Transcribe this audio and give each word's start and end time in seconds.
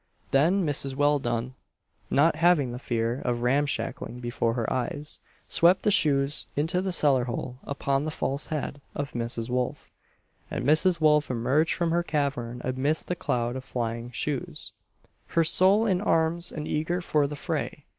Then 0.31 0.65
Mrs. 0.65 0.95
Welldone, 0.95 1.53
not 2.09 2.37
having 2.37 2.71
the 2.71 2.79
fear 2.79 3.21
of 3.23 3.43
ramshackleing 3.43 4.19
before 4.19 4.55
her 4.55 4.73
eyes, 4.73 5.19
swept 5.47 5.83
the 5.83 5.91
shoes 5.91 6.47
into 6.55 6.81
the 6.81 6.91
cellar 6.91 7.25
hole 7.25 7.59
upon 7.63 8.03
the 8.03 8.09
false 8.09 8.47
head 8.47 8.81
of 8.95 9.11
Mrs. 9.11 9.51
Wolf, 9.51 9.91
and 10.49 10.65
Mrs. 10.65 10.99
Wolf 10.99 11.29
emerged 11.29 11.75
from 11.75 11.91
her 11.91 12.01
cavern 12.01 12.61
amidst 12.63 13.09
the 13.09 13.15
cloud 13.15 13.55
of 13.55 13.63
flying 13.63 14.09
shoes, 14.09 14.73
"her 15.27 15.43
soul 15.43 15.85
in 15.85 16.01
arms 16.01 16.51
and 16.51 16.67
eager 16.67 16.99
for 17.01 17.27
the 17.27 17.35
'fray." 17.35 17.85